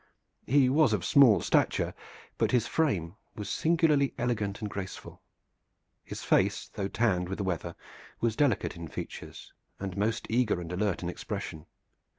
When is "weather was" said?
7.43-8.35